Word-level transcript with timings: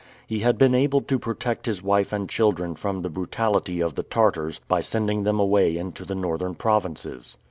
He 0.25 0.39
had 0.39 0.57
been 0.57 0.73
able 0.73 1.01
to 1.01 1.19
protect 1.19 1.67
his 1.67 1.83
wife 1.83 2.11
and 2.11 2.27
children 2.27 2.73
from 2.73 3.03
the 3.03 3.09
brutality 3.11 3.81
of 3.81 3.93
the 3.93 4.01
Tartars 4.01 4.59
by 4.67 4.81
sending 4.81 5.25
them 5.25 5.39
away 5.39 5.77
into 5.77 6.05
the 6.05 6.15
Northern 6.15 6.55
provinces. 6.55 7.37